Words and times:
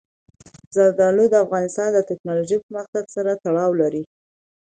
زردالو 0.75 1.23
د 1.29 1.35
افغانستان 1.45 1.89
د 1.93 1.99
تکنالوژۍ 2.09 2.57
پرمختګ 2.65 3.03
سره 3.15 3.31
تړاو 3.43 3.71
لري. 3.81 4.03